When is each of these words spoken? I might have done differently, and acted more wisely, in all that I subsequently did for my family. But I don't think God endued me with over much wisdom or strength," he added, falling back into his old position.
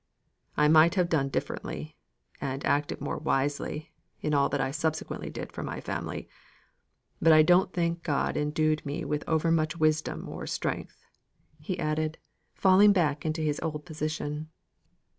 I 0.57 0.67
might 0.67 0.95
have 0.95 1.09
done 1.09 1.29
differently, 1.29 1.95
and 2.41 2.65
acted 2.65 3.01
more 3.01 3.19
wisely, 3.19 3.91
in 4.19 4.33
all 4.33 4.49
that 4.49 4.59
I 4.59 4.71
subsequently 4.71 5.29
did 5.29 5.51
for 5.51 5.61
my 5.61 5.79
family. 5.79 6.27
But 7.21 7.33
I 7.33 7.43
don't 7.43 7.71
think 7.71 8.01
God 8.01 8.35
endued 8.35 8.83
me 8.83 9.05
with 9.05 9.23
over 9.27 9.51
much 9.51 9.77
wisdom 9.77 10.27
or 10.27 10.47
strength," 10.47 11.05
he 11.59 11.77
added, 11.77 12.17
falling 12.55 12.93
back 12.93 13.27
into 13.27 13.41
his 13.43 13.59
old 13.59 13.85
position. 13.85 14.49